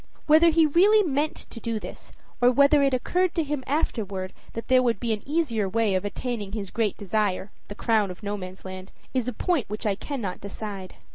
[0.25, 2.11] Whether he really meant to do this,
[2.41, 6.03] or whether it occurred to him afterward that there would be an easier way of
[6.03, 10.95] attaining his great desire, the crown of Nomansland, is a point which I cannot decide.